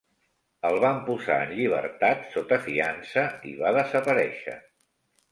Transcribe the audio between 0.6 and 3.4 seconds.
El van posar en llibertat sota fiança